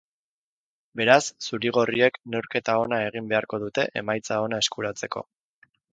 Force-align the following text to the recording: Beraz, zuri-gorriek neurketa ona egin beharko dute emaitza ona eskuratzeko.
Beraz, 1.01 1.19
zuri-gorriek 1.47 2.17
neurketa 2.35 2.77
ona 2.85 2.99
egin 3.11 3.27
beharko 3.35 3.61
dute 3.65 3.87
emaitza 4.03 4.39
ona 4.47 4.63
eskuratzeko. 4.67 5.25